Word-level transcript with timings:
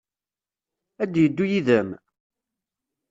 Ad 1.03 1.09
d-yeddu 1.11 1.45
yid-m? 1.51 1.89